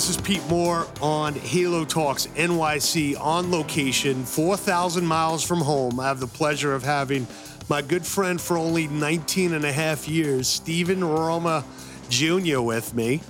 [0.00, 6.00] This is Pete Moore on Halo Talks NYC on location, 4,000 miles from home.
[6.00, 7.26] I have the pleasure of having
[7.68, 11.66] my good friend for only 19 and a half years, Stephen Roma
[12.08, 13.20] Jr., with me.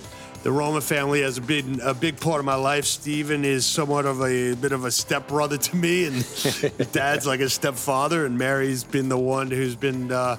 [0.43, 2.85] The Roma family has been a big part of my life.
[2.85, 6.25] Stephen is somewhat of a, bit of a stepbrother to me, and
[6.93, 10.09] dad's like a stepfather, and Mary's been the one who's been.
[10.09, 10.37] Uh,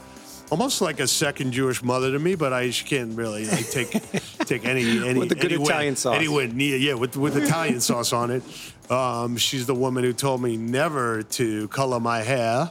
[0.52, 3.90] almost like a second Jewish mother to me, but I she can't really like, take
[4.44, 6.14] take any any with the good any Italian sauce.
[6.14, 8.42] Any win, yeah, yeah, with with Italian sauce on it.
[8.90, 12.70] Um, she's the woman who told me never to color my hair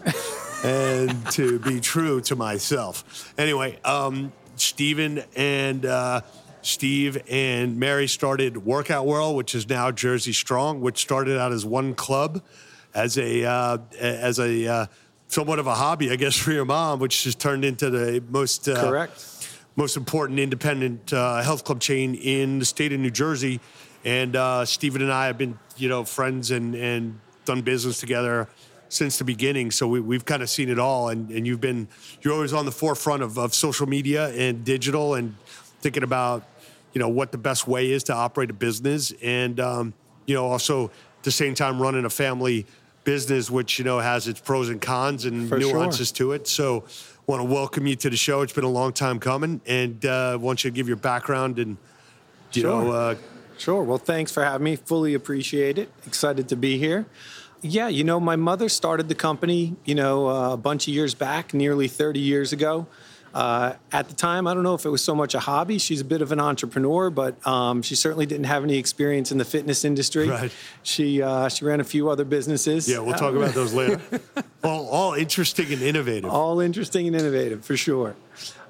[0.63, 3.33] and to be true to myself.
[3.37, 5.85] Anyway, um, Stephen and.
[5.85, 6.21] Uh,
[6.63, 11.65] Steve and Mary started Workout World, which is now Jersey Strong, which started out as
[11.65, 12.43] one club,
[12.93, 14.85] as a uh, as a uh,
[15.31, 18.67] somewhat of a hobby, I guess, for your mom, which has turned into the most
[18.67, 19.57] uh, Correct.
[19.75, 23.59] most important independent uh, health club chain in the state of New Jersey.
[24.03, 28.47] And uh, Stephen and I have been, you know, friends and and done business together
[28.89, 29.71] since the beginning.
[29.71, 31.09] So we, we've kind of seen it all.
[31.09, 31.87] And, and you've been
[32.21, 35.35] you're always on the forefront of, of social media and digital and
[35.81, 36.43] thinking about
[36.93, 39.93] you know what the best way is to operate a business and um,
[40.25, 42.65] you know also at the same time running a family
[43.03, 45.73] business which you know has its pros and cons and For sure.
[45.73, 46.83] nuances to it so
[47.27, 50.37] want to welcome you to the show it's been a long time coming and uh,
[50.39, 51.77] want you to give your background and
[52.53, 52.83] you Sure.
[52.83, 53.15] know uh,
[53.57, 53.83] Sure.
[53.83, 54.75] Well, thanks for having me.
[54.75, 55.91] Fully appreciate it.
[56.07, 57.05] Excited to be here.
[57.61, 61.13] Yeah, you know, my mother started the company, you know, uh, a bunch of years
[61.13, 62.87] back, nearly 30 years ago.
[63.33, 65.77] Uh, at the time, I don't know if it was so much a hobby.
[65.77, 69.37] She's a bit of an entrepreneur, but um, she certainly didn't have any experience in
[69.37, 70.29] the fitness industry.
[70.29, 70.51] Right.
[70.83, 72.89] She uh, she ran a few other businesses.
[72.89, 74.01] yeah we'll talk about those later
[74.63, 78.15] all, all interesting and innovative all interesting and innovative for sure.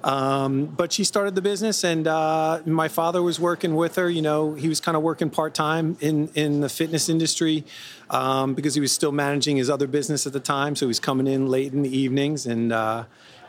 [0.04, 4.10] Um, but she started the business, and uh, my father was working with her.
[4.10, 7.66] You know, he was kind of working part time in in the fitness industry
[8.10, 10.76] um, because he was still managing his other business at the time.
[10.76, 12.74] So he was coming in late in the evenings and.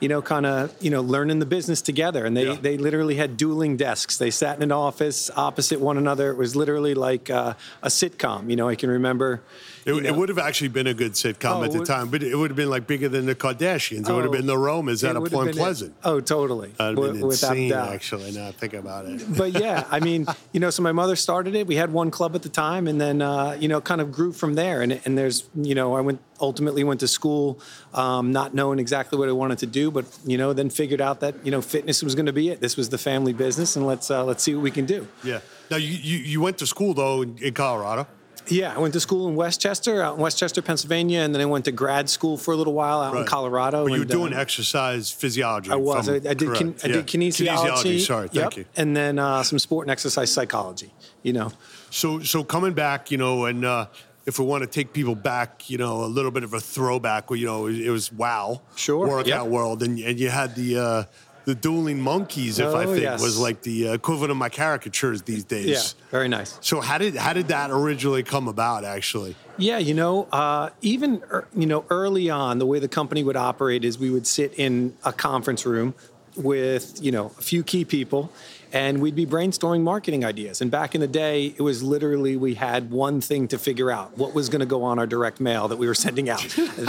[0.02, 2.26] You know, kind of, you know, learning the business together.
[2.26, 2.56] And they, Yeah.
[2.60, 4.16] they literally had dueling desks.
[4.18, 6.32] They sat in an office opposite one another.
[6.32, 7.54] It was literally like uh,
[7.84, 8.50] a sitcom.
[8.50, 9.42] You know, I can remember.
[9.84, 12.22] It, it would have actually been a good sitcom Oh, at the would- time, but
[12.22, 14.09] it would have been like bigger than the Kardashians.
[14.09, 15.56] It would have Oh, been the Romans at a Point.
[15.56, 15.94] Pleasant.
[16.04, 16.69] Oh, totally.
[16.78, 17.88] That'd Wi- have been without insane, doubt.
[17.93, 18.31] actually.
[18.32, 19.22] Now I think about it.
[19.37, 21.66] but yeah, I mean, you know, so my mother started it.
[21.66, 24.32] We had one club at the time, and then uh, you know, kind of grew
[24.32, 24.82] from there.
[24.82, 27.60] And and there's, you know, I went ultimately went to school,
[27.94, 31.20] um, not knowing exactly what I wanted to do, but you know, then figured out
[31.20, 32.60] that you know, fitness was going to be it.
[32.60, 35.06] This was the family business, and let's uh, let's see what we can do.
[35.25, 35.41] Yeah.
[35.70, 38.06] Now you, you, you went to school though in, in Colorado.
[38.48, 41.41] Yeah, I went to school in West Chester, out in West Chester, Pennsylvania, and then
[41.41, 43.84] I went to grad school for a little while out in Colorado.
[43.84, 45.70] But you were and, doing uh, exercise physiology.
[45.70, 46.08] I was.
[46.08, 46.54] I, I'm I did.
[46.54, 46.75] Kin.
[46.82, 46.92] I Yeah.
[46.94, 47.47] did kinesiology.
[47.47, 48.00] Kinesiology.
[48.00, 48.28] Sorry.
[48.28, 48.56] Thank Yep.
[48.56, 48.64] you.
[48.76, 50.92] And then uh, some sport and exercise psychology.
[51.22, 51.52] You know.
[51.91, 53.86] So so coming back, you know, and uh,
[54.26, 57.31] if we want to take people back, you know, a little bit of a throwback,
[57.31, 59.47] you know, it was wow, Sure, workout yep.
[59.47, 61.06] world, and and you had the.
[61.44, 63.20] The dueling monkeys, if I Oh, think, yes.
[63.20, 65.66] was like the uh, equivalent of my caricatures these days.
[65.66, 66.08] Yeah.
[66.10, 66.56] Very nice.
[66.60, 68.84] So how did how did that originally come about?
[68.84, 73.25] Actually, Yeah, you know, uh, even er, you know, early on, the way the company
[73.25, 75.94] would operate is we would sit in a conference room
[76.36, 78.31] with you know a few key people,
[78.72, 80.60] and we'd be brainstorming marketing ideas.
[80.60, 84.16] And back in the day, it was literally we had one thing to figure out:
[84.16, 86.42] what was going to go on our direct mail that we were sending out.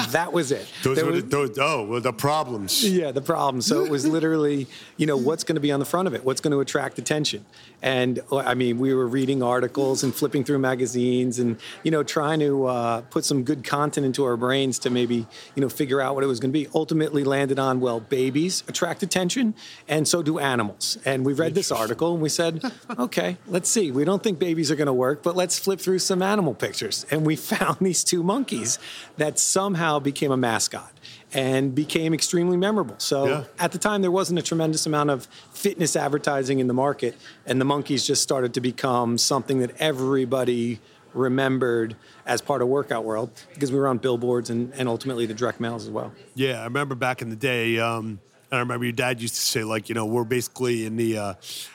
[0.09, 0.67] that was it.
[0.83, 2.87] those There were the, those, oh well, the problems.
[2.89, 3.65] yeah, the problems.
[3.65, 4.67] So it was literally,
[4.97, 6.23] you know, what's going to be on the front of it?
[6.23, 7.45] What's going to attract attention?
[7.81, 12.39] And I mean, we were reading articles and flipping through magazines and, you know, trying
[12.39, 16.15] to uh, put some good content into our brains to maybe, you know, figure out
[16.15, 16.67] what it was going to be.
[16.73, 19.53] Ultimately landed on, well, babies attract attention
[19.87, 20.97] and so do animals.
[21.03, 22.63] And we read this article and we said,
[22.99, 23.91] okay, let's see.
[23.91, 27.05] We don't think babies are going to work, but let's flip through some animal pictures.
[27.11, 28.79] And we found these two monkeys
[29.17, 30.91] that somehow became a mascot
[31.33, 32.95] and became extremely memorable.
[32.99, 33.43] So Yeah.
[33.59, 37.15] at the time, there wasn't a tremendous amount of fitness advertising in the market,
[37.45, 40.79] and the monkeys just started to become something that everybody
[41.13, 41.95] remembered
[42.25, 45.59] as part of workout world because we were on billboards and, and ultimately the direct
[45.59, 46.11] mails as well.
[46.35, 47.79] Yeah, I remember back in the day.
[47.79, 48.19] Um,
[48.55, 51.33] I remember your dad used to say, like, you know, we're basically in the uh,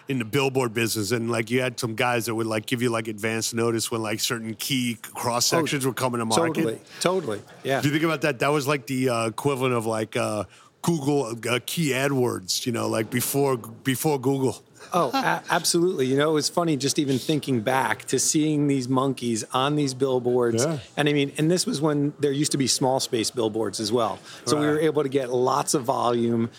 [0.09, 2.91] in the billboard business, and like you had some guys that would like give you
[2.91, 6.55] like advance notice when like certain key cross sections were coming to market.
[6.55, 7.79] Totally, totally, yeah.
[7.79, 10.45] If you think about that, that was like the uh, equivalent of like uh,
[10.83, 14.63] Google uh, key AdWords, you know, like before before Google.
[14.93, 16.07] Oh, a- absolutely.
[16.07, 19.95] You know, it was funny just even thinking back to seeing these monkeys on these
[19.95, 20.65] billboards.
[20.65, 20.79] Yeah.
[20.97, 23.93] And I mean, and this was when there used to be small space billboards as
[23.93, 24.19] well.
[24.45, 26.51] So we were able to get lots of volume,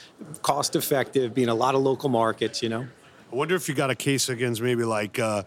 [0.41, 2.87] cost effective, being a lot of local markets, you know.
[3.31, 5.43] I wonder if you got a case against maybe like uh,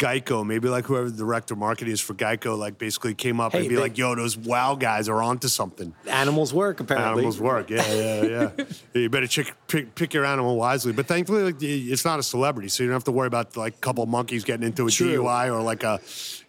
[0.00, 3.52] Geico, maybe like whoever the director of marketing is for Geico, like basically came up
[3.52, 7.10] Hey, and be they- like, "Yo, those wow guys are onto something." Animals work apparently.
[7.22, 8.22] Animals work, yeah, yeah,
[8.58, 8.64] yeah.
[9.00, 10.92] you better chick, pick, pick your animal wisely.
[10.92, 13.74] But thankfully, like, it's not a celebrity, so you don't have to worry about like
[13.74, 15.22] a couple of monkeys getting into a True.
[15.22, 16.00] DUI or like a,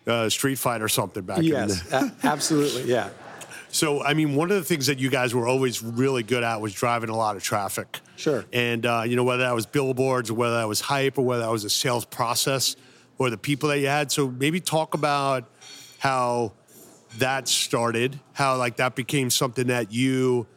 [0.08, 1.50] uh street fight or something back in the
[1.92, 2.84] Yes, absolutely.
[2.84, 3.10] Yeah.
[3.74, 6.60] So, I mean, one of the things that you guys were always really good at
[6.60, 8.00] was driving a lot of traffic.
[8.18, 8.44] Sure.
[8.52, 11.44] And, uh, you know, whether that was billboards or whether that was hype or whether
[11.44, 12.76] that was a sales process
[13.22, 14.12] or the people that you had.
[14.12, 15.46] So, maybe talk about
[16.00, 16.54] how
[17.20, 20.48] that started, how like that became something that you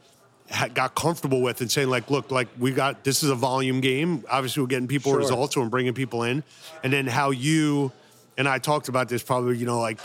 [0.72, 4.24] got comfortable with and saying like, look, like we got, this is a volume game.
[4.30, 5.18] Obviously, we're getting people Sure.
[5.18, 6.42] results and bringing people in.
[6.82, 7.92] And then how you,
[8.38, 9.98] and I talked about this probably, you know, like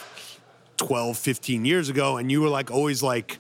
[0.78, 3.38] 12, 15 years ago, and you were like always like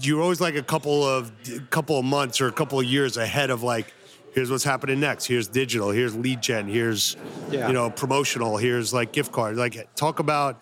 [0.00, 1.30] you were always like a couple of
[1.70, 3.92] couple of months or a couple of years ahead of like
[4.34, 5.24] here's what's happening next.
[5.26, 5.90] Here's digital.
[5.90, 6.68] Here's lead gen.
[6.68, 7.16] Here's
[7.50, 7.68] Yeah.
[7.68, 8.56] you know promotional.
[8.56, 9.58] Here's like gift cards.
[9.58, 10.60] Like talk about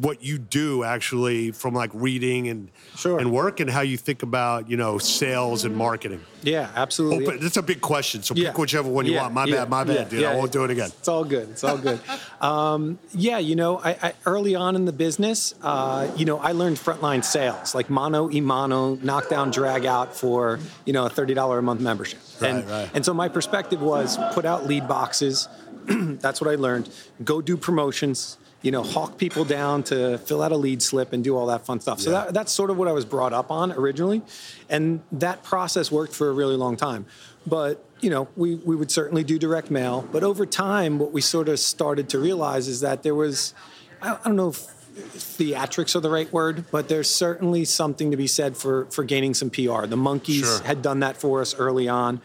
[0.00, 3.18] what you do actually from like reading and Sure.
[3.18, 6.20] and work and how you think about you know sales and marketing.
[6.42, 7.26] Yeah, absolutely.
[7.26, 7.40] Open.
[7.40, 8.22] That's a big question.
[8.22, 8.48] So Yeah.
[8.50, 9.34] pick whichever one you Yeah, want.
[9.34, 9.70] My yeah, bad.
[9.70, 10.24] My bad, dude.
[10.24, 10.90] I won't do it again.
[10.98, 11.50] It's all good.
[11.50, 12.00] It's all good.
[12.40, 16.52] um, yeah, you know, I, I early on in the business, uh, you know, I
[16.52, 21.58] learned frontline sales, like mono, mono, knockdown, drag out for you know a thirty dollar
[21.58, 22.20] a month membership.
[22.40, 22.90] and right.
[22.94, 25.48] and so my perspective was put out lead boxes.
[25.86, 26.88] That's what I learned.
[27.24, 28.36] Go do promotions.
[28.62, 31.66] You know, hawk people down to fill out a lead slip and do all that
[31.66, 32.00] fun stuff.
[32.00, 32.24] So Yeah.
[32.26, 34.22] that, that's sort of what I was brought up on originally,
[34.68, 37.06] and that process worked for a really long time.
[37.46, 40.08] But you know, we we would certainly do direct mail.
[40.12, 43.52] But over time, what we sort of started to realize is that there was,
[44.00, 48.16] I, I don't know if theatrics are the right word, but there's certainly something to
[48.16, 49.86] be said for for gaining some PR.
[49.86, 50.62] The monkeys Sure.
[50.62, 52.20] had done that for us early on,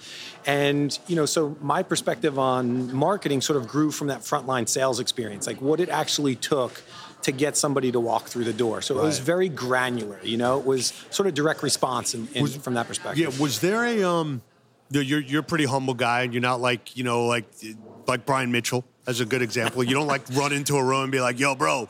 [0.46, 5.00] and you know, so my perspective on marketing sort of grew from that frontline sales
[5.00, 6.82] experience, like what it actually took
[7.24, 8.82] to get somebody to walk through the door.
[8.82, 10.20] So it was very granular.
[10.24, 13.34] You know, it was sort of direct response in, in, from that perspective.
[13.34, 14.42] Yeah, was there a um?
[14.90, 17.46] You're you're a pretty humble guy, and you're not like you know like
[18.08, 19.84] like Brian Mitchell as a good example.
[19.84, 21.90] You don't like run into a room and be like, "Yo, bro,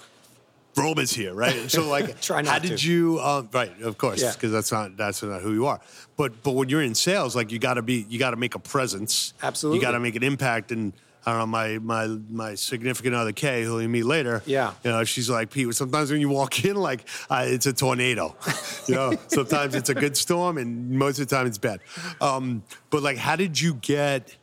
[0.77, 1.55] Roman's here," right?
[1.55, 2.87] And So like, Try not how did to.
[2.91, 3.19] you?
[3.19, 4.31] Um, right, of course, Yeah.
[4.33, 5.79] because that's not that's not who you are.
[6.15, 8.55] But but when you're in sales, like you got to be you got to make
[8.55, 9.33] a presence.
[9.41, 9.79] Absolutely.
[9.79, 10.93] you got to make an impact and.
[11.25, 14.41] I don't know my my my significant other Kay, who we meet later.
[14.45, 14.71] Yeah.
[14.81, 15.73] you know, she's like Pete.
[15.75, 18.33] Sometimes when you walk in, like uh, it's a tornado.
[18.87, 21.81] you know, sometimes it's a good storm, and most of the time it's bad.
[22.21, 24.37] Um, but like, how did you get?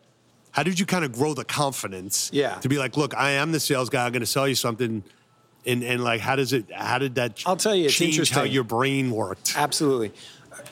[0.51, 2.29] How did you kind of grow the confidence?
[2.35, 2.57] Yeah.
[2.57, 4.05] To be like, look, I am the sales guy.
[4.05, 5.03] I'm going to sell you something,
[5.67, 6.71] and and like, how does it?
[6.73, 7.43] How did that?
[7.47, 9.55] I'll tell you, it's change how your brain worked.
[9.57, 10.13] Absolutely.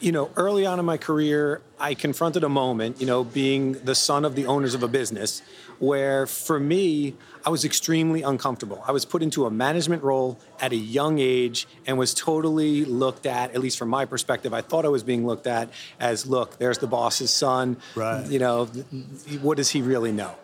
[0.01, 3.95] You know, early on in my career, I confronted a moment, you know, being the
[3.95, 5.43] son of the owners of a business,
[5.79, 8.83] where for me, I was extremely uncomfortable.
[8.87, 13.27] I was put into a management role at a young age and was totally looked
[13.27, 15.69] at, at least from my perspective, I thought I was being looked at
[16.01, 17.77] as look, there's the boss's son.
[17.95, 18.27] Right.
[18.27, 18.67] You know,
[19.41, 20.35] what does he really know?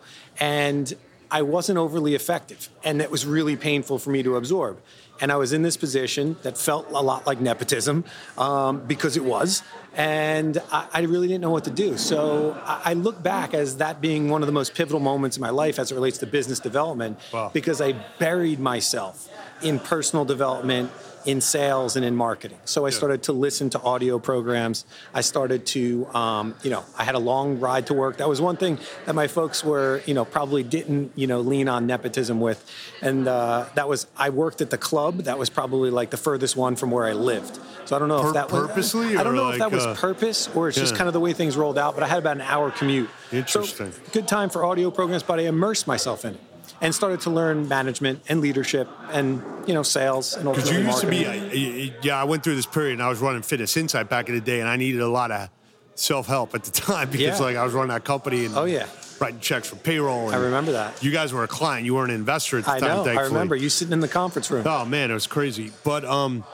[0.40, 0.92] And
[1.30, 2.68] I wasn't overly effective.
[2.84, 4.80] And it was really painful for me to absorb.
[5.20, 8.04] And I was in this position that felt a lot like nepotism
[8.36, 9.62] um, because it was.
[9.96, 11.98] And I, I really didn't know what to do.
[11.98, 15.40] So I, I look back as that being one of the most pivotal moments in
[15.40, 17.50] my life as it relates to business development Wow.
[17.52, 19.28] because I buried myself
[19.60, 20.92] in personal development,
[21.28, 22.56] in sales, and in marketing.
[22.64, 24.86] So I started to listen to audio programs.
[25.12, 28.16] I started to, um, you know, I had a long ride to work.
[28.16, 31.68] That was one thing that my folks were, you know, probably didn't, you know, lean
[31.68, 32.64] on nepotism with.
[33.02, 35.24] And uh, that was, I worked at the club.
[35.24, 37.60] That was probably like the furthest one from where I lived.
[37.84, 39.72] So I don't know Pur- if that was purposely I don't know if that like,
[39.72, 41.92] was uh, purpose or it's just kind of the way things rolled out.
[41.92, 43.10] But I had about an hour commute.
[43.32, 43.92] Interesting.
[43.92, 46.40] So good time for audio programs, but I immersed myself in it
[46.80, 51.00] and started to learn management and leadership and you know sales and Because you used
[51.00, 51.90] to be, marketing.
[51.92, 54.34] uh, yeah, I went through this period and I was running Fitness Insight back in
[54.34, 55.48] the day and I needed a lot of
[55.94, 57.44] self help at the time because Yeah.
[57.46, 58.86] like I was running that company and Oh, yeah.
[59.20, 60.26] writing checks for payroll.
[60.26, 61.02] And I remember that.
[61.02, 63.20] You guys were a client, you weren't an investor at the I time, know.
[63.20, 64.64] I remember you sitting in the conference room.
[64.66, 65.72] Oh man, it was crazy.
[65.84, 66.44] But um,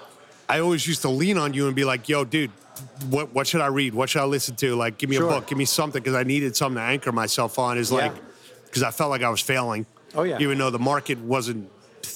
[0.49, 2.51] I always used to lean on you and be like, "Yo, dude,
[3.11, 3.93] what what should I read?
[3.95, 4.75] What should I listen to?
[4.75, 5.27] Like, give me Sure.
[5.27, 7.77] a book, give me something," because I needed something to anchor myself on.
[7.79, 7.99] Is Yeah.
[7.99, 8.13] like,
[8.65, 9.87] because I felt like I was failing.
[10.15, 10.39] Oh, yeah.
[10.41, 11.71] Even though the market wasn't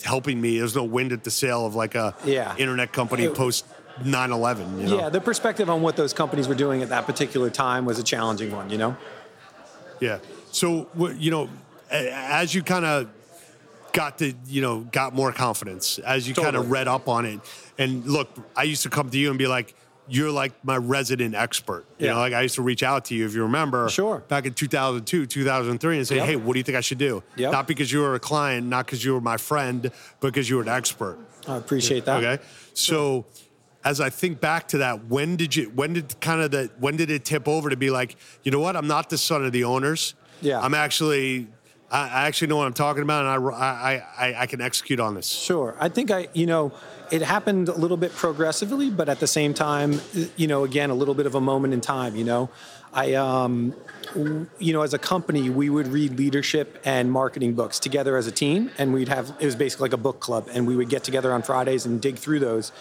[0.04, 2.54] helping me, there's no wind at the sail of like a Yeah.
[2.56, 3.64] internet company It- post
[4.04, 4.80] 9/11.
[4.80, 4.98] You know?
[4.98, 8.02] Yeah, the perspective on what those companies were doing at that particular time was a
[8.04, 8.70] challenging one.
[8.70, 8.96] You know.
[10.00, 10.18] Yeah.
[10.52, 10.86] So
[11.18, 11.48] you know,
[11.90, 13.08] as you kind of
[13.92, 16.68] got to you know got more confidence as you kind of Totally.
[16.72, 17.40] read up on it,
[17.78, 19.74] and look, I used to come to you and be like,
[20.08, 21.84] you're like my resident expert.
[21.98, 22.12] You Yeah.
[22.14, 23.88] know, like I used to reach out to you if you remember.
[23.88, 24.18] Sure.
[24.28, 26.26] Back in 2002, 2003, and say, Yep.
[26.26, 27.22] hey, what do you think I should do?
[27.36, 27.52] Yep.
[27.52, 29.82] Not because you were a client, not because you were my friend,
[30.20, 31.18] but because you were an expert.
[31.46, 32.22] I appreciate that.
[32.24, 32.42] Okay.
[32.74, 33.26] So
[33.84, 36.96] as I think back to that, when did you when did kind of the when
[36.96, 39.52] did it tip over to be like, you know what, I'm not the son of
[39.52, 40.14] the owners.
[40.40, 40.60] Yeah.
[40.60, 41.48] I'm actually
[41.90, 45.14] I actually know what I'm talking about and I I I, I can execute on
[45.14, 45.26] this.
[45.26, 45.74] Sure.
[45.80, 46.72] I think I, you know,
[47.10, 50.00] it happened a little bit progressively, but at the same time,
[50.36, 52.50] you know, again, a little bit of a moment in time, you know.
[52.92, 53.74] I, um,
[54.14, 58.32] you know, as a company, we would read leadership and marketing books together as a
[58.32, 61.04] team, and we'd have it was basically like a book club, and we would get
[61.04, 62.72] together on Fridays and dig through those.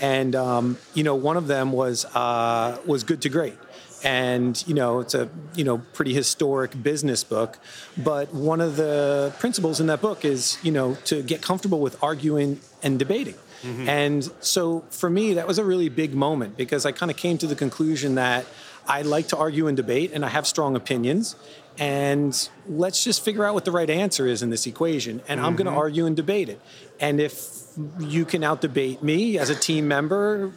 [0.00, 3.56] And um, you know, one of them was uh, was Good to Great
[4.04, 7.58] and you know it's a you know pretty historic business book.
[7.96, 12.00] But one of the principles in that book is you know to get comfortable with
[12.02, 13.34] arguing and debating.
[13.62, 13.88] Mm-hmm.
[13.88, 17.38] And so for me that was a really big moment because i kind of came
[17.38, 18.44] to the conclusion that
[18.86, 21.34] i like to argue and debate and i have strong opinions.
[21.76, 25.22] And let's just figure out what the right answer is in this equation.
[25.28, 25.78] And i'm going to mm-hmm.
[25.78, 26.60] argue and debate it.
[27.00, 27.63] And if
[27.98, 30.52] you can out debate me as a team member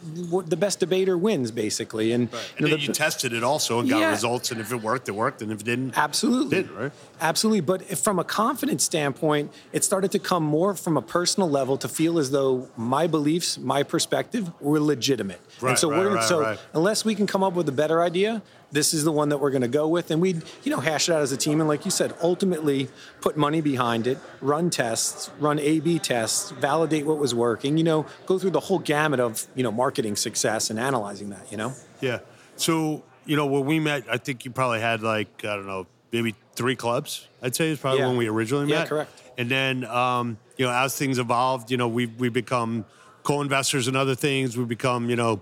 [0.46, 3.88] the best debater wins basically and And you know, the- you tested it also and
[3.88, 4.10] got Yeah.
[4.10, 6.62] results, and if it worked, it worked, and if it didn't, Absolutely.
[6.62, 6.92] Did, right?
[7.20, 7.60] Absolutely.
[7.60, 11.76] But if- from a confidence standpoint, it started to come more from a personal level
[11.78, 15.40] to feel as though my beliefs, my perspective were legitimate.
[15.60, 16.58] Right, and so right, we're right, so right.
[16.74, 19.50] unless we can come up with a better idea, this is the one that we're
[19.50, 21.68] going to go with and we'd you know hash it out as a team and
[21.68, 22.88] like you said ultimately
[23.20, 27.84] put money behind it run tests run a b tests validate what was working you
[27.84, 31.56] know go through the whole gamut of you know marketing success and analyzing that you
[31.56, 32.18] know Yeah.
[32.56, 35.86] So, you know, when we met, I think you probably had like, I don't know,
[36.12, 38.08] maybe three clubs, I'd say is probably Yeah.
[38.08, 39.22] when we originally met Yeah, correct.
[39.38, 42.84] And then, um, you know, as things evolved, you know, we've, we become
[43.22, 44.56] co investors and other things.
[44.56, 45.40] We become, you know,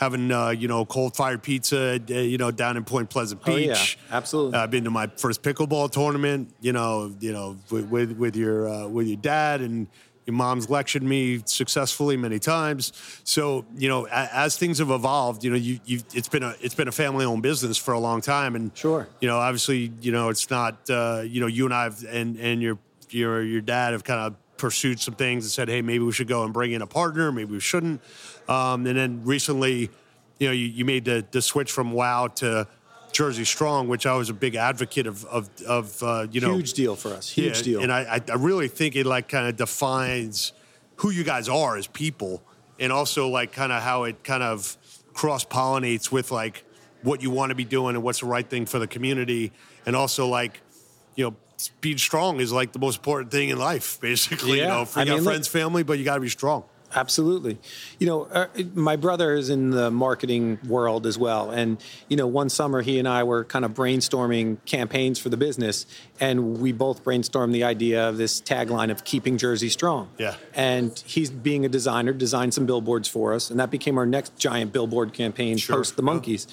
[0.00, 3.98] having, uh, you know, cold fired pizza, uh, you know, down in Point Pleasant Beach.
[4.00, 4.16] Oh, yeah.
[4.16, 4.58] Absolutely.
[4.58, 8.66] I've been to my first pickleball tournament, you know, you know, with, with, with your,
[8.66, 9.86] uh, with your dad and,
[10.26, 12.92] your mom's lectured me successfully many times.
[13.24, 16.54] So you know, a, as things have evolved, you know, you you it's been a
[16.60, 19.08] it's been a family owned business for a long time, and Sure.
[19.20, 22.62] you know, obviously, you know, it's not uh, you know, you and I've and and
[22.62, 22.78] your
[23.08, 26.28] your your dad have kind of pursued some things and said, hey, maybe we should
[26.28, 28.00] go and bring in a partner, maybe we shouldn't.
[28.48, 29.90] Um, and then recently,
[30.38, 32.66] you know, you, you made the the switch from WoW to
[33.12, 36.74] Jersey Strong, which I was a big advocate of of of uh, you know huge
[36.74, 39.48] deal for us huge yeah, deal And I, I- I really think it like kind
[39.48, 40.52] of defines
[40.96, 42.42] who you guys are as people,
[42.78, 44.76] and also like kind of how it kind of
[45.14, 46.64] cross pollinates with like
[47.02, 49.52] what you want to be doing and what's the right thing for the community,
[49.86, 50.60] and also like
[51.16, 51.34] you know.
[51.80, 54.58] Being strong is like the most important thing in life, basically.
[54.60, 56.64] You know, you I got mean, look- friends, family, but you got to be strong.
[56.92, 57.56] Absolutely.
[58.00, 61.52] You know, uh, my brother is in the marketing world as well.
[61.52, 65.36] And, you know, one summer he and I were kind of brainstorming campaigns for the
[65.36, 65.86] business.
[66.20, 70.10] And we both brainstormed the idea of this tagline of keeping Jersey strong.
[70.18, 70.34] Yeah.
[70.54, 73.50] And he's being a designer, designed some billboards for us.
[73.50, 75.76] And that became our next giant billboard campaign Sure.
[75.76, 76.12] post the Yeah.
[76.12, 76.46] Monkeys.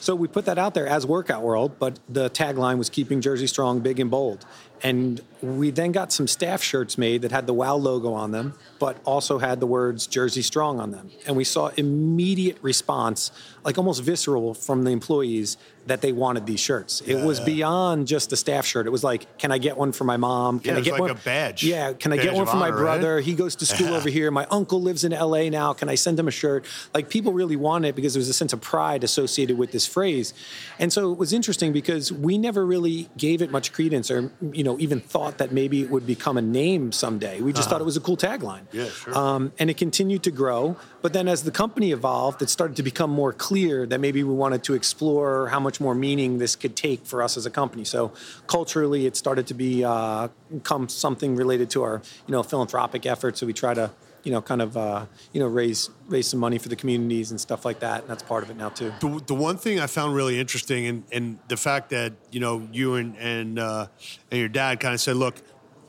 [0.00, 3.46] So we put that out there as Workout World, but the tagline was keeping Jersey
[3.46, 4.44] strong, big and bold.
[4.82, 8.52] And we then got some staff shirts made that had the WOW logo on them,
[8.78, 11.10] but also had the words Jersey Strong on them.
[11.26, 13.30] And we saw immediate response,
[13.64, 15.56] like almost visceral from the employees
[15.86, 17.02] that they wanted these shirts.
[17.06, 17.44] It was Yeah.
[17.46, 18.86] beyond just a staff shirt.
[18.86, 20.60] It was like, can I get one for my mom?
[20.60, 21.10] Can Yeah, I it's get like one?
[21.10, 21.62] a badge.
[21.64, 22.82] Yeah, can I get one for my honor, right?
[23.00, 23.20] brother?
[23.20, 24.30] He goes to school over here.
[24.30, 25.72] My uncle lives in LA now.
[25.72, 26.64] Can I send him a shirt?
[26.94, 29.86] Like people really wanted it because there was a sense of pride associated with this
[29.86, 30.32] phrase.
[30.78, 34.64] And so it was interesting because we never really gave it much credence or, you
[34.64, 37.40] know, even thought that maybe it would become a name someday.
[37.40, 38.62] We just thought it was a cool tagline.
[38.62, 38.78] Uh-huh.
[38.84, 39.16] Yeah, sure.
[39.18, 40.76] Um, and it continued to grow.
[41.02, 44.32] But then as the company evolved, it started to become more clear that maybe we
[44.34, 47.84] wanted to explore how much more meaning this could take for us as a company.
[47.84, 48.12] So
[48.46, 50.28] culturally, it started to be uh,
[50.62, 53.40] come something related to our you know philanthropic efforts.
[53.40, 53.90] So we try to
[54.22, 57.40] you know kind of uh, you know raise raise some money for the communities and
[57.40, 58.02] stuff like that.
[58.02, 58.92] And that's part of it now too.
[59.00, 62.94] The, the one thing I found really interesting, and, the fact that you know you
[62.94, 63.86] and and uh,
[64.30, 65.36] and your dad kind of said, look.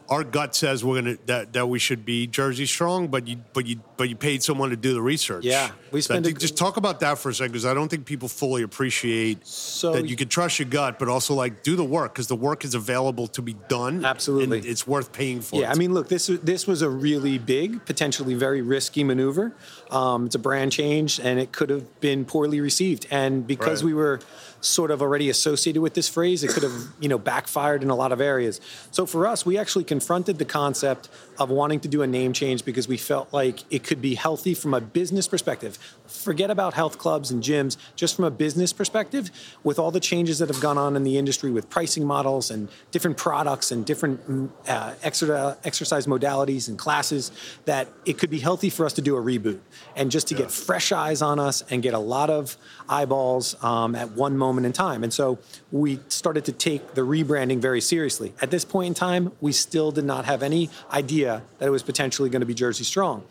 [0.07, 3.65] Our gut says we're gonna that, that we should be Jersey strong, but you but
[3.65, 5.43] you but you paid someone to do the research.
[5.43, 7.73] Yeah, we So I spend a just talk about that for a second because I
[7.73, 11.63] don't think people fully appreciate So- that you can trust your gut, but also like
[11.63, 14.05] do the work because the work is available to be done.
[14.05, 14.57] Absolutely.
[14.59, 15.61] and it's worth paying for.
[15.61, 19.53] Yeah, I mean, look, this this was a really big, potentially very risky maneuver.
[19.89, 23.07] Um, it's a brand change, and it could have been poorly received.
[23.09, 23.87] And because Right.
[23.87, 24.19] we were
[24.65, 27.95] sort of already associated with this phrase, it could have you know backfired in a
[27.95, 28.61] lot of areas.
[28.91, 32.65] So for us, we actually confronted the concept of wanting to do a name change
[32.65, 35.77] because we felt like it could be healthy from a business perspective.
[36.07, 39.31] Forget about health clubs and gyms, just from a business perspective,
[39.63, 42.69] with all the changes that have gone on in the industry with pricing models and
[42.91, 47.31] different products and different mm, uh, exercise modalities and classes,
[47.65, 49.59] that it could be healthy for us to do a reboot
[49.95, 50.41] and just to yeah.
[50.41, 54.65] get fresh eyes on us and get a lot of eyeballs um, at one moment
[54.65, 55.03] in time.
[55.03, 55.39] And so
[55.71, 58.33] we started to take the rebranding very seriously.
[58.41, 61.83] At this point in time, we still did not have any idea that it was
[61.83, 63.23] potentially going to be Jersey Strong.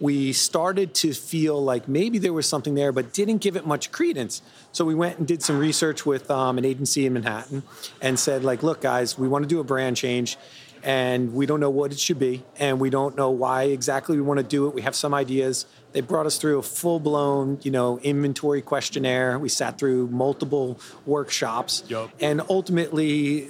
[0.00, 3.92] We started to feel like maybe there was something there, but didn't give it much
[3.92, 4.40] credence.
[4.72, 7.62] So we went and did some research with um, an agency in Manhattan
[8.00, 10.38] and said, like, look, guys, we want to do a brand change
[10.82, 14.22] and we don't know what it should be, and we don't know why exactly we
[14.22, 14.74] want to do it.
[14.74, 15.66] We have some ideas.
[15.92, 19.38] They brought us through a full blown, you know, inventory questionnaire.
[19.38, 22.10] We sat through multiple workshops, yep.
[22.20, 23.48] and ultimately,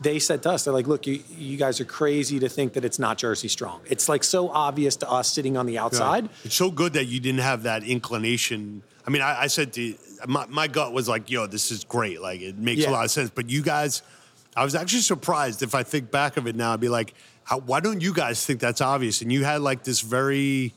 [0.00, 2.84] they said to us, "They're like, look, you, you guys are crazy to think that
[2.84, 3.80] it's not Jersey Strong.
[3.86, 6.28] It's like so obvious to us sitting on the outside.
[6.44, 8.82] It's so good that you didn't have that inclination.
[9.06, 9.94] I mean, I, I said to
[10.26, 12.20] my, my gut was like, yo, this is great.
[12.20, 12.90] Like, it makes yeah.
[12.90, 13.30] a lot of sense.
[13.30, 14.02] But you guys."
[14.54, 17.60] I was actually surprised if I think back of it now, I'd be like, how,
[17.60, 19.22] why don't you guys think that's obvious?
[19.22, 20.74] And you had like this very,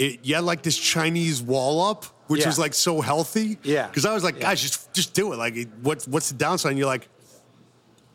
[0.00, 2.46] it, you had like this Chinese wall up, which yeah.
[2.46, 3.58] was like so healthy.
[3.62, 3.86] Yeah.
[3.86, 4.42] Because I was like, yeah.
[4.42, 5.36] guys, just just do it.
[5.36, 6.70] Like, what's what's the downside?
[6.70, 7.08] And you're like,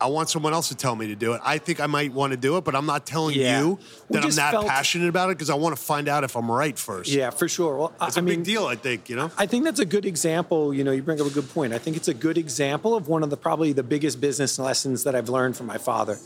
[0.01, 1.41] I want someone else to tell me to do it.
[1.43, 3.61] I think I might want to do it, but I'm not telling yeah.
[3.61, 6.35] you that I'm that felt, passionate about it because I want to find out if
[6.35, 7.11] I'm right first.
[7.11, 7.77] Yeah, for sure.
[7.77, 9.07] Well, it's I a mean, big deal, I think.
[9.07, 10.73] You know, I think that's a good example.
[10.73, 11.71] You know, you bring up a good point.
[11.71, 15.03] I think it's a good example of one of the probably the biggest business lessons
[15.03, 16.17] that I've learned from my father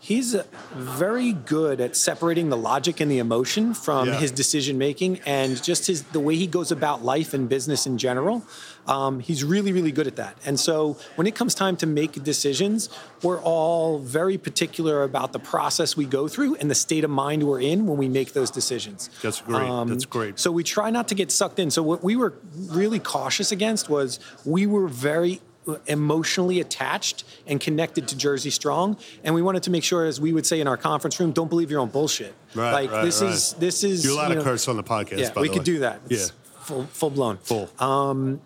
[0.00, 0.34] he's
[0.72, 4.18] very good at separating the logic and the emotion from yeah.
[4.18, 7.98] his decision making and just his the way he goes about life and business in
[7.98, 8.42] general.
[8.86, 10.36] Um, he's really really good at that.
[10.44, 12.88] And so when it comes time to make decisions
[13.22, 17.46] we're all very particular about the process we go through and the state of mind
[17.46, 19.10] we're in when we make those decisions.
[19.22, 19.68] That's great.
[19.68, 20.38] Um, that's great.
[20.38, 21.70] so we try not to get sucked in.
[21.70, 25.42] So what we were really cautious against was we were very
[25.86, 30.32] emotionally attached and connected to Jersey Strong, and we wanted to make sure, as we
[30.32, 32.34] would say in our conference room, don't believe your own bullshit.
[32.54, 33.32] Right, like right, this right.
[33.32, 34.04] is this is.
[34.04, 35.18] You're allowed you know, to curse on the podcast.
[35.18, 35.64] Yeah, we could way.
[35.64, 36.00] do that.
[36.08, 37.38] It's yeah, full full blown.
[37.38, 37.70] Full.
[37.78, 38.40] Um,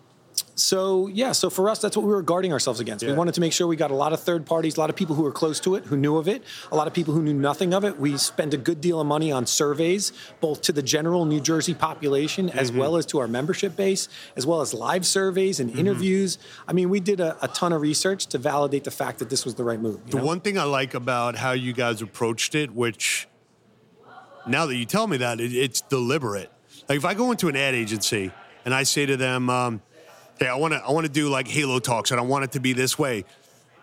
[0.55, 3.03] so yeah, so for us, that's what we were guarding ourselves against.
[3.03, 3.11] Yeah.
[3.11, 4.95] We wanted to make sure we got a lot of third parties, a lot of
[4.95, 7.21] people who were close to it, who knew of it, a lot of people who
[7.21, 7.99] knew nothing of it.
[7.99, 11.73] We spent a good deal of money on surveys, both to the general New Jersey
[11.73, 12.79] population as mm-hmm.
[12.79, 15.79] well as to our membership base, as well as live surveys and mm-hmm.
[15.79, 16.37] interviews.
[16.67, 19.45] I mean, we did a, a, ton of research to validate the fact that this
[19.45, 20.09] was the right move.
[20.09, 20.25] The know?
[20.25, 23.27] one thing I like about how you guys approached it, which
[24.47, 26.51] now that you tell me that, it, it's deliberate.
[26.89, 28.31] Like if I go into an ad agency
[28.63, 29.49] and I say to them.
[29.49, 29.81] Um,
[30.39, 32.51] hey, I want to I want to do like Halo talks, and I want it
[32.53, 33.25] to be this way.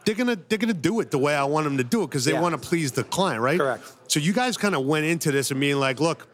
[0.04, 2.24] They're gonna they're gonna do it the way I want them to do it because
[2.24, 2.40] they yeah.
[2.40, 3.58] want to please the client, right?
[3.58, 3.92] Correct.
[4.08, 6.26] So you guys kind of went into this and being like, look,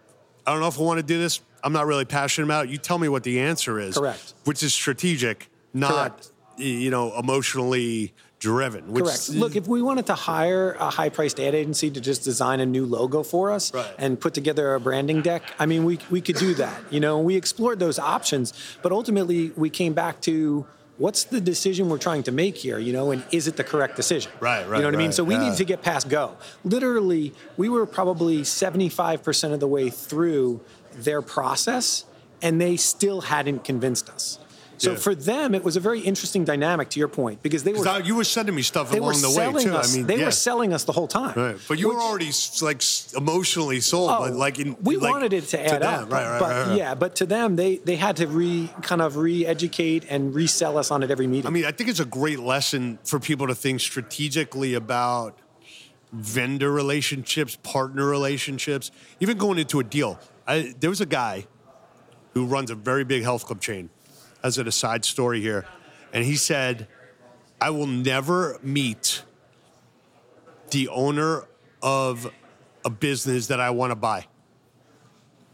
[0.47, 1.41] I don't know if I want to do this.
[1.63, 2.71] I'm not really passionate about it.
[2.71, 3.99] You tell me what the answer is.
[3.99, 4.35] Correct.
[4.45, 6.33] Which is strategic, not Correct.
[6.57, 8.95] you know emotionally driven.
[8.95, 9.31] Correct.
[9.31, 12.67] Look, if we wanted to hire a high priced ad agency to just design a
[12.67, 13.93] new logo for us right.
[13.99, 16.81] and put together a branding deck, I mean, we, we could do that.
[16.91, 20.67] You know, we explored those options, but ultimately we came back to
[20.99, 23.97] what's the decision we're trying to make here, you know, and is it the correct
[23.97, 24.31] decision?
[24.41, 24.79] Right, right.
[24.79, 25.13] You know what right, I mean?
[25.13, 25.45] So we yeah.
[25.45, 26.37] needed to get past go.
[26.65, 30.61] Literally, we were probably 75% of the way through
[30.93, 32.05] their process
[32.43, 34.39] and they still hadn't convinced us.
[34.79, 34.97] So yeah.
[34.97, 36.89] for them, it was a very interesting dynamic.
[36.91, 39.75] To your point, because they were you were sending me stuff along the way too.
[39.75, 40.27] Us, I mean, they yeah.
[40.27, 41.35] were selling us the whole time.
[41.37, 41.57] Right.
[41.69, 42.31] But you which, were already
[42.63, 42.83] like
[43.17, 44.11] emotionally sold.
[44.11, 46.77] Oh, like in, we like, wanted it to add to up, right, right, but right,
[46.77, 50.91] yeah, but to them, they they had to re kind of re-educate and resell us
[50.91, 51.47] on it every meeting.
[51.47, 55.39] I mean, I think it's a great lesson for people to think strategically about
[56.13, 60.19] vendor relationships, partner relationships, even going into a deal.
[60.47, 61.47] I, there was a guy
[62.33, 63.91] who runs a very big health club chain
[64.43, 65.67] as an aside story here,
[66.13, 66.89] and he said,
[67.61, 69.23] "I will never meet
[70.71, 71.45] the owner
[71.83, 72.33] of
[72.85, 74.27] a business that I want to buy.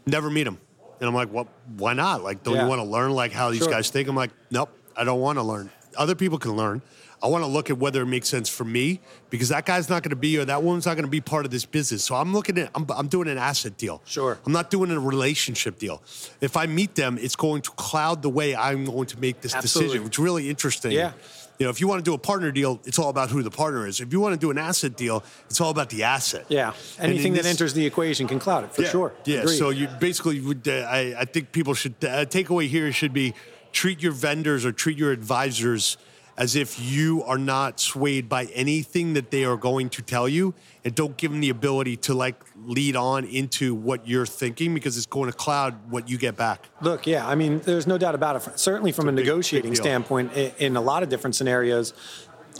[0.05, 0.59] Never meet him."
[0.99, 2.23] And I'm like, "Well, why not?
[2.23, 2.63] Like, don't yeah.
[2.63, 3.71] you want to learn like how these sure.
[3.71, 5.69] guys think?" I'm like, "Nope, I don't want to learn.
[5.97, 6.81] Other people can learn."
[7.25, 8.99] I want to look at whether it makes sense for me
[9.31, 11.43] because that guy's not going to be or that woman's not going to be part
[11.43, 12.03] of this business.
[12.03, 14.03] So I'm looking at, I'm, I'm doing an asset deal.
[14.05, 14.37] Sure.
[14.45, 16.03] I'm not doing a relationship deal.
[16.39, 19.55] If I meet them, it's going to cloud the way I'm going to make this
[19.55, 19.87] Absolutely.
[19.87, 20.91] decision, which is really interesting.
[20.91, 21.13] Yeah.
[21.57, 23.49] You know, if you want to do a partner deal, it's all about who the
[23.49, 24.01] partner is.
[24.01, 26.45] If you want to do an asset deal, it's all about the asset.
[26.49, 29.13] Yeah, anything that enters the equation can cloud it for yeah, sure.
[29.25, 29.57] Yeah, Agreed.
[29.57, 33.33] so you basically, would, uh, I, I think people should uh, takeaway here should be
[33.71, 35.97] treat your vendors or treat your advisors
[36.37, 40.53] as if you are not swayed by anything that they are going to tell you
[40.83, 44.97] and don't give them the ability to like lead on into what you're thinking because
[44.97, 46.67] it's going to cloud what you get back.
[46.81, 48.59] Look, yeah, I mean, there's no doubt about it.
[48.59, 51.93] Certainly from a, big, negotiating big standpoint, in a lot of different scenarios,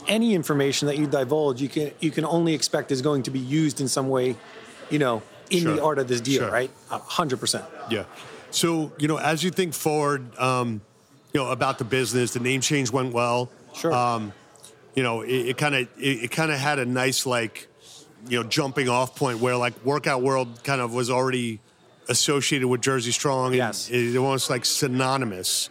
[0.08, 3.38] any information that you divulge, you can you can only expect is going to be
[3.38, 4.36] used in some way,
[4.90, 5.74] you know, in sure.
[5.74, 6.50] the art of this deal, sure.
[6.50, 6.70] right?
[6.88, 7.64] hundred percent.
[7.90, 8.04] Yeah.
[8.50, 10.80] So you know, as you think forward, um,
[11.32, 13.50] you know about the business, the name change went well.
[13.76, 13.92] Sure.
[13.92, 14.32] Um,
[14.94, 17.68] you know, it kind of it, kind of had a nice like,
[18.28, 21.60] you know, jumping off point where like Workout World kind of was already
[22.08, 23.48] associated with Jersey Strong.
[23.48, 23.90] And yes.
[23.90, 25.68] It, it was like synonymous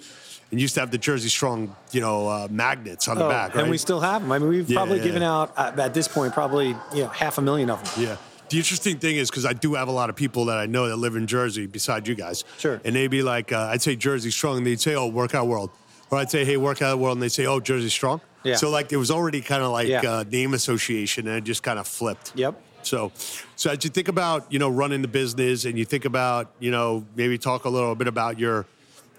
[0.52, 3.56] and used to have the Jersey Strong, you know, uh, magnets on the oh, back,
[3.56, 3.64] right?
[3.64, 4.32] And we still have them.
[4.32, 5.34] I mean, we've yeah, probably yeah, given yeah.
[5.34, 8.04] out uh, at this point probably you know half a million of them.
[8.04, 8.18] Yeah.
[8.50, 10.88] The interesting thing is because I do have a lot of people that I know
[10.88, 12.44] that live in Jersey besides you guys.
[12.60, 12.80] Sure.
[12.86, 15.72] And they'd be like, uh, I'd say Jersey Strong, and they'd say, "Oh, Workout World,"
[16.12, 18.56] or I'd say, "Hey, Workout World," and they say, "Oh, Jersey Strong." Yeah.
[18.56, 21.80] So like, it was already kind of like uh, name association, and it just kind
[21.80, 22.34] of flipped.
[22.36, 22.62] Yep.
[22.84, 23.12] So,
[23.56, 26.72] so as you think about you know running the business, and you think about you
[26.72, 28.66] know maybe talk a little bit about your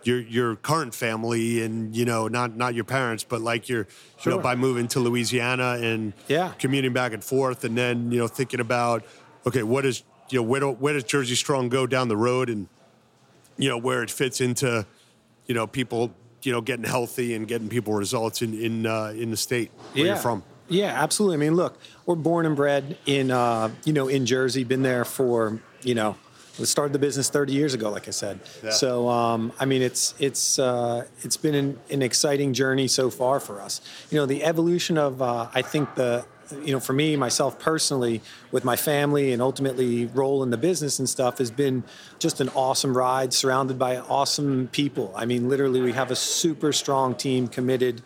[0.07, 3.87] your your current family and you know not not your parents but like your
[4.19, 4.33] sure.
[4.33, 6.53] you know by moving to Louisiana and yeah.
[6.59, 9.05] commuting back and forth and then you know thinking about
[9.47, 12.49] okay what is you know where do, where does Jersey Strong go down the road
[12.49, 12.69] and
[13.59, 14.87] you know where it fits into
[15.47, 16.15] you know people
[16.47, 20.05] you know getting healthy and getting people results in in uh, in the state where
[20.05, 20.13] yeah.
[20.13, 20.43] you're from.
[20.69, 21.37] Yeah, absolutely.
[21.37, 24.65] I mean, look, we're born and bred in uh, you know in Jersey.
[24.65, 26.17] Been there for you know
[26.59, 28.41] we started the business 30 years ago, like I said.
[28.65, 28.71] Yeah.
[28.71, 33.41] So, um, I mean, it's it's uh, it's been an, an, exciting journey so far
[33.41, 33.83] for us.
[34.11, 36.25] You know, the evolution of uh, I think the
[36.63, 38.23] you know, for me, myself personally,
[38.57, 41.85] with my family and ultimately role in the business and stuff, has been
[42.19, 45.13] just an awesome ride, surrounded by awesome people.
[45.15, 48.01] I mean, literally, we have a super strong team, committed,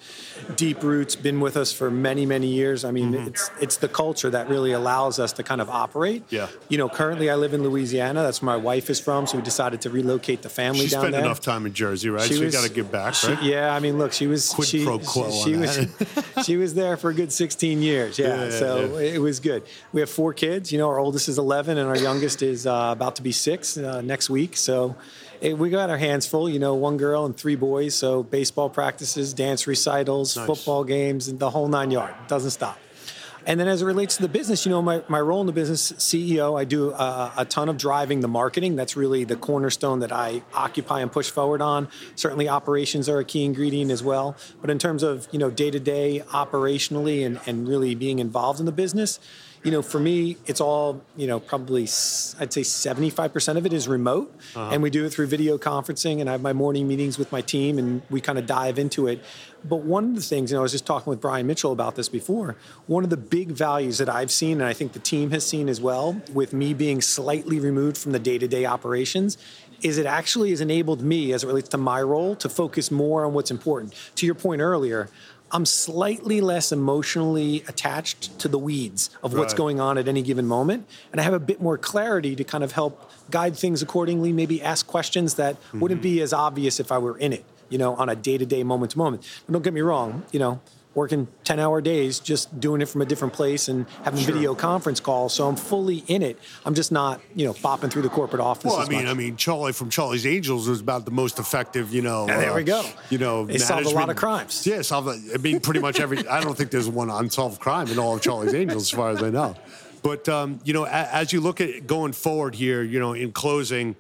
[0.57, 2.85] deep roots, been with us for many, many years.
[2.85, 3.29] I mean, mm-hmm.
[3.29, 6.25] it's it's the culture that really allows us to kind of operate.
[6.31, 6.49] Yeah.
[6.69, 8.25] You know, currently I live in Louisiana.
[8.25, 11.03] That's where my wife is from, so we decided to relocate the family she down
[11.03, 11.21] spent there.
[11.21, 12.27] enough time in Jersey, right?
[12.27, 13.41] She so was, you got to give back, right?
[13.41, 15.89] yeah, I mean, look, she was Quid she, pro quo she, she was
[16.45, 18.19] she was there for a good 16 years.
[18.19, 19.15] Yeah yeah, so yeah.
[19.15, 19.63] it was good.
[19.93, 20.73] We have four kids.
[20.73, 23.77] You know, our oldest is 11, and our youngest is uh, about to be six
[23.77, 24.57] uh, next week.
[24.57, 24.97] So
[25.43, 26.49] it, we got our hands full.
[26.49, 27.95] You know, one girl and three boys.
[27.95, 30.47] So baseball practices, dance recitals, nice.
[30.47, 32.15] football games, and the whole nine yard.
[32.27, 32.79] Doesn't stop.
[33.47, 35.53] And then as it relates to the business, you know, my, my role in the
[35.53, 38.77] business, CEO, I do a, a, ton of driving the marketing.
[38.77, 41.89] That's really the cornerstone that I occupy and push forward on.
[42.17, 44.37] Certainly operations are a key ingredient as well.
[44.61, 48.61] But in terms of, you know, day to day operationally and, and really being involved
[48.61, 49.19] in the business,
[49.63, 53.89] you know, for me, it's all, you know, probably, I'd say 75% of it is
[53.89, 54.35] remote.
[54.57, 54.71] Uh-huh.
[54.73, 56.21] And we do it through video conferencing.
[56.21, 59.07] And I have my morning meetings with my team and we kind of dive into
[59.07, 59.23] it.
[59.63, 61.95] But one of the things, you know, I was just talking with Brian Mitchell about
[61.95, 62.57] this before.
[62.87, 65.69] One of the big values that I've seen, and I think the team has seen
[65.69, 69.37] as well, with me being slightly removed from the day to day operations,
[69.83, 73.25] is it actually has enabled me, as it relates to my role, to focus more
[73.25, 73.95] on what's important.
[74.17, 75.09] To your point earlier,
[75.53, 79.59] I'm slightly less emotionally attached to the weeds of what's right.
[79.59, 80.87] going on at any given moment.
[81.13, 84.63] And I have a bit more clarity to kind of help guide things accordingly, maybe
[84.63, 85.81] ask questions that mm-hmm.
[85.81, 88.47] wouldn't be as obvious if I were in it, you know, on a day to
[88.47, 89.27] day, moment to moment.
[89.51, 90.61] don't get me wrong, you know,
[90.95, 94.35] working 10 hour days just doing it from a different place and having sure.
[94.35, 95.33] video conference calls.
[95.33, 96.39] So i'm fully in it.
[96.65, 99.11] I'm just not you know bopping through the corporate office well i mean much.
[99.11, 102.57] i mean charlie from charlie's angels was about the most effective you know there uh,
[102.57, 102.85] we go.
[103.09, 104.67] you know they solved a lot of crimes.
[104.67, 107.99] Yeah solved, i mean pretty much every i don't think there's one unsolved crime in
[107.99, 109.57] all of charlie's angels as far as i know.
[110.03, 113.97] But um, you know as you look at going forward here you know in closing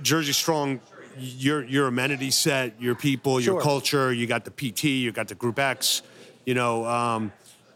[0.00, 0.80] jersey strong
[1.18, 4.12] your your amenity set, your people, your culture.
[4.12, 6.02] You got the PT, you got the Group X
[6.44, 7.32] you know, um,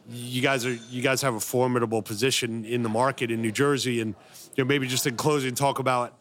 [0.08, 4.00] you guys are you guys have a formidable position in the market in New Jersey,
[4.00, 4.14] and
[4.54, 6.14] you know maybe just in closing, talk about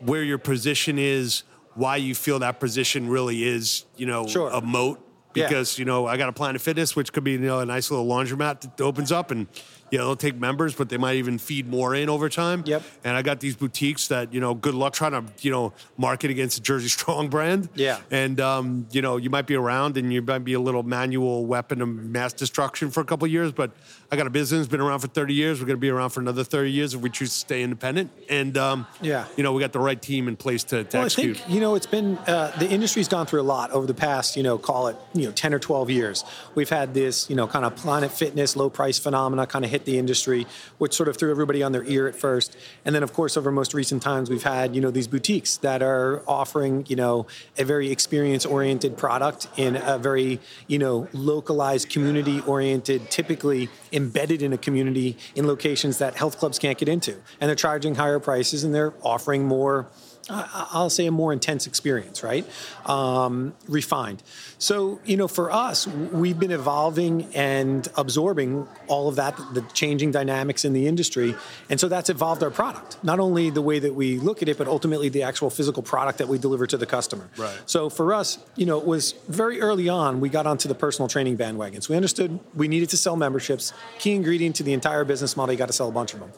[0.00, 4.50] where your position is, why you feel that position really is, you know, sure.
[4.50, 5.00] a moat.
[5.32, 5.82] Because yeah.
[5.82, 8.06] you know I got a Planet Fitness, which could be you know a nice little
[8.06, 9.48] laundromat that opens up, and
[9.94, 12.64] yeah, they'll take members, but they might even feed more in over time.
[12.66, 12.82] Yep.
[13.04, 16.32] And I got these boutiques that you know, good luck trying to you know market
[16.32, 17.68] against the Jersey Strong brand.
[17.76, 18.00] Yeah.
[18.10, 21.46] And um, you know, you might be around and you might be a little manual
[21.46, 23.70] weapon of mass destruction for a couple years, but
[24.10, 25.60] I got a business, been around for 30 years.
[25.60, 28.10] We're going to be around for another 30 years if we choose to stay independent.
[28.28, 31.06] And um, yeah, you know, we got the right team in place to, to well,
[31.06, 31.36] execute.
[31.36, 33.94] I think you know it's been uh, the industry's gone through a lot over the
[33.94, 36.24] past you know call it you know 10 or 12 years.
[36.56, 39.83] We've had this you know kind of Planet Fitness low price phenomena kind of hit
[39.84, 40.46] hit the industry,
[40.78, 42.56] which sort of threw everybody on their ear at first.
[42.84, 45.82] And then, of course, over most recent times, we've had you know these boutiques that
[45.82, 47.26] are offering you know
[47.58, 54.58] a very experience-oriented product in a very you know localized, community-oriented, typically embedded in a
[54.58, 58.74] community in locations that health clubs can't get into, and they're charging higher prices and
[58.74, 59.86] they're offering more
[60.30, 62.46] I'll say a more intense experience, right?
[62.86, 64.22] Um, refined.
[64.58, 70.10] So, you know, for us, we've been evolving and absorbing all of that, the changing
[70.10, 71.34] dynamics in the industry.
[71.68, 74.56] And so that's evolved our product, not only the way that we look at it,
[74.56, 77.28] but ultimately the actual physical product that we deliver to the customer.
[77.36, 77.58] Right.
[77.66, 81.08] So for us, you know, it was very early on, we got onto the personal
[81.08, 81.80] training bandwagon.
[81.80, 83.72] So we understood we needed to sell memberships.
[83.98, 86.32] Key ingredient to the entire business model, you got to sell a bunch of them.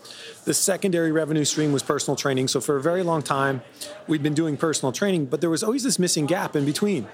[0.46, 2.46] The secondary revenue stream was personal training.
[2.46, 3.62] So for a very long time,
[4.06, 7.08] we'd been doing personal training, but there was always this missing gap in between.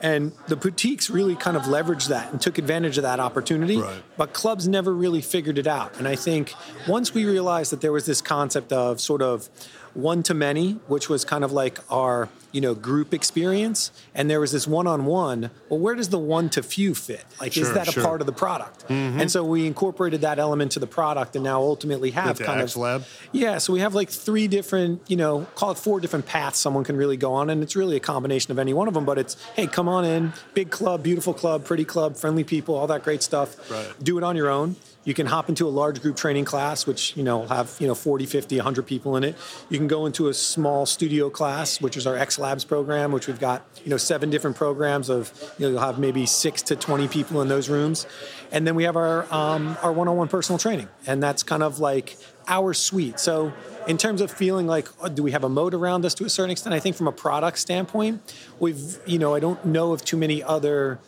[0.00, 3.78] And the boutiques really kind of leveraged that and took advantage of that opportunity.
[3.78, 4.02] Right.
[4.16, 5.98] But clubs never really figured it out.
[5.98, 6.54] And I think
[6.86, 9.50] once we realized that there was this concept of sort of
[9.96, 14.40] one to many, which was kind of like our you know group experience, and there
[14.40, 15.50] was this one on one.
[15.68, 17.24] Well, where does the one to few fit?
[17.40, 18.02] Like, Sure, is that sure.
[18.02, 18.86] a part of the product?
[18.88, 19.20] Mm-hmm.
[19.20, 22.74] And so we incorporated that element to the product, and now ultimately have kind X
[22.74, 23.04] of Lab?
[23.32, 23.58] yeah.
[23.58, 26.96] So we have like three different, you know, call it four different paths someone can
[26.96, 29.04] really go on, and it's really a combination of any one of them.
[29.04, 32.86] But it's hey, come on in, big club, beautiful club, pretty club, friendly people, all
[32.86, 33.70] that great stuff.
[33.70, 33.92] Right.
[34.02, 34.76] Do it on your own.
[35.06, 37.94] You can hop into a large group training class, which you know have you know
[37.94, 39.36] 40, 50, 100 people in it.
[39.70, 43.28] You can go into a small studio class, which is our X Labs program, which
[43.28, 46.76] we've got you know seven different programs of you know you'll have maybe six to
[46.76, 48.04] 20 people in those rooms,
[48.50, 52.16] and then we have our um, our one-on-one personal training, and that's kind of like
[52.48, 53.20] our suite.
[53.20, 53.52] So
[53.86, 56.28] in terms of feeling like oh, do we have a moat around us to a
[56.28, 56.74] certain extent?
[56.74, 60.42] I think from a product standpoint, we've you know I don't know of too many
[60.42, 60.98] other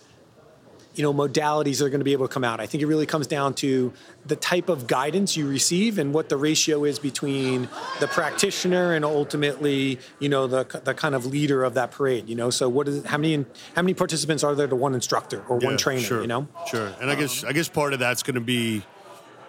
[0.98, 2.58] you know modalities that are going to be able to come out.
[2.58, 3.92] I think it really comes down to
[4.26, 7.68] the type of guidance you receive and what the ratio is between
[8.00, 12.28] the practitioner and ultimately you know the the kind of leader of that parade.
[12.28, 15.44] You know, so what is how many how many participants are there to one instructor
[15.48, 16.00] or one trainer?
[16.00, 16.92] Sure, You know, sure.
[17.00, 18.82] And I guess um, I guess part of that's going to be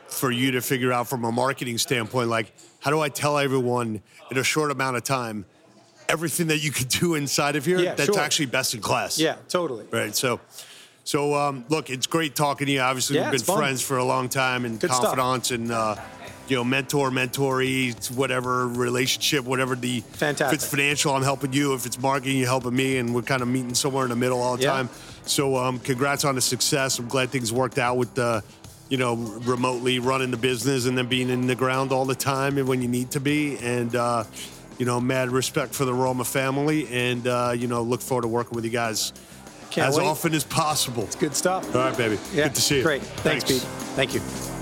[0.07, 4.03] for you to figure out from a marketing standpoint, like how do I tell everyone
[4.29, 5.45] in a short amount of time
[6.07, 8.19] everything that you could do inside of here Yeah, that's sure.
[8.19, 9.19] actually best in class.
[9.19, 9.85] yeah, totally.
[9.91, 10.15] Right.
[10.15, 10.39] So.
[11.09, 12.81] So um, look, it's great talking to you.
[12.81, 15.15] Obviously, Yeah, we've been friends for a long time and Good stuff.
[15.15, 15.95] confidants and uh,
[16.47, 20.45] you know mentor, mentoree, whatever relationship, whatever the Fantastic.
[20.45, 21.73] If it's financial, I'm helping you.
[21.73, 24.39] If it's marketing, you're helping me, and we're kind of meeting somewhere in the middle
[24.39, 24.73] all the Yeah.
[24.73, 24.89] time.
[25.25, 26.99] So um, congrats on the success.
[26.99, 28.43] I'm glad things worked out with the
[28.89, 32.59] you know remotely running the business and then being in the ground all the time
[32.59, 33.95] and when you need to be and.
[33.95, 34.25] Uh,
[34.77, 38.29] you know, mad respect for the Roma family, and uh, you know, look forward to
[38.29, 39.11] working with you guys
[39.71, 40.05] Can't as wait.
[40.05, 41.07] often as possible.
[41.19, 41.73] Good stuff.
[41.75, 42.17] All right, baby.
[42.33, 42.83] Yeah, Good to see you.
[42.83, 43.01] Great.
[43.01, 43.61] Thanks, Pete.
[43.95, 44.58] Thank you.